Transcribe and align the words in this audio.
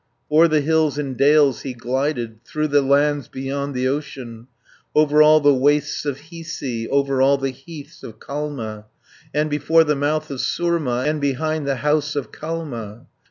O'er 0.31 0.47
the 0.47 0.61
hills 0.61 0.97
and 0.97 1.15
dales 1.15 1.61
he 1.61 1.75
glided, 1.75 2.43
Through 2.43 2.69
the 2.69 2.81
lands 2.81 3.27
beyond 3.27 3.75
the 3.75 3.87
ocean, 3.87 4.47
150 4.93 4.99
Over 4.99 5.21
all 5.21 5.39
the 5.39 5.53
wastes 5.53 6.05
of 6.05 6.17
Hiisi, 6.31 6.87
Over 6.89 7.21
all 7.21 7.37
the 7.37 7.51
heaths 7.51 8.01
of 8.01 8.17
Kalma, 8.19 8.85
And 9.31 9.47
before 9.47 9.83
the 9.83 9.95
mouth 9.95 10.31
of 10.31 10.39
Surma, 10.39 11.05
And 11.05 11.21
behind 11.21 11.67
the 11.67 11.75
house 11.75 12.15
of 12.15 12.31
Kalma. 12.31 13.05